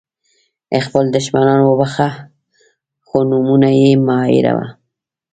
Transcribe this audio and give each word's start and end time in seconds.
خپل 0.85 1.03
دښمنان 1.15 1.59
وبخښه 1.63 2.09
خو 3.07 3.17
نومونه 3.29 3.69
یې 3.79 3.91
مه 4.05 4.15
هېروه. 4.29 4.67